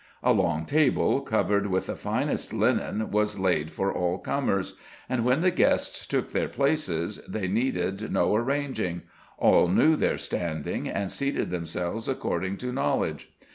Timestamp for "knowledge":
12.73-13.31